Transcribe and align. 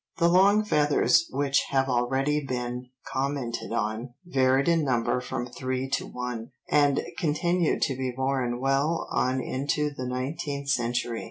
The 0.17 0.29
long 0.29 0.65
feathers, 0.65 1.27
which 1.29 1.61
have 1.69 1.87
already 1.87 2.43
been 2.43 2.87
commented 3.05 3.71
on, 3.71 4.15
varied 4.25 4.67
in 4.67 4.83
number 4.83 5.21
from 5.21 5.45
three 5.45 5.87
to 5.89 6.07
one, 6.07 6.53
and 6.71 7.01
continued 7.19 7.83
to 7.83 7.95
be 7.95 8.11
worn 8.17 8.59
well 8.59 9.07
on 9.11 9.39
into 9.41 9.91
the 9.91 10.07
nineteenth 10.07 10.69
century. 10.69 11.19